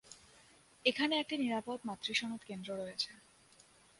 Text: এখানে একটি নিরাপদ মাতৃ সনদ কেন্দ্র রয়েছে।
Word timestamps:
এখানে 0.85 1.13
একটি 1.17 1.35
নিরাপদ 1.37 1.79
মাতৃ 1.85 2.13
সনদ 2.13 2.41
কেন্দ্র 2.43 2.69
রয়েছে। 2.75 3.11